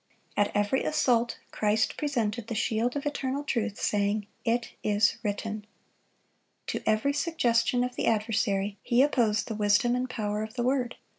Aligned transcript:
At 0.35 0.49
every 0.55 0.83
assault, 0.83 1.37
Christ 1.51 1.95
presented 1.95 2.47
the 2.47 2.55
shield 2.55 2.95
of 2.95 3.05
eternal 3.05 3.43
truth, 3.43 3.79
saying, 3.79 4.25
"It 4.43 4.71
is 4.83 5.17
written." 5.21 5.63
To 6.65 6.81
every 6.87 7.13
suggestion 7.13 7.83
of 7.83 7.95
the 7.95 8.07
adversary, 8.07 8.79
He 8.81 9.03
opposed 9.03 9.47
the 9.47 9.53
wisdom 9.53 9.95
and 9.95 10.09
power 10.09 10.41
of 10.41 10.55
the 10.55 10.63
Word. 10.63 10.95